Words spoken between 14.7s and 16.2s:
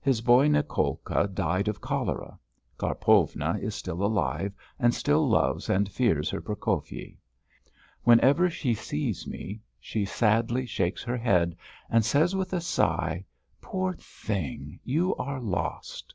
You are lost!"